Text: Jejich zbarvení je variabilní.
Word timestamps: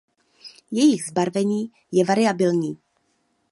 Jejich 0.71 1.05
zbarvení 1.07 1.71
je 1.91 2.05
variabilní. 2.05 2.77